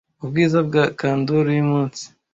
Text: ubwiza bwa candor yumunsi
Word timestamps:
ubwiza 0.23 0.59
bwa 0.67 0.83
candor 0.99 1.45
yumunsi 1.57 2.03